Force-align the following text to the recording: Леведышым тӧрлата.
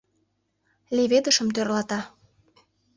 Леведышым 0.95 1.47
тӧрлата. 1.55 1.99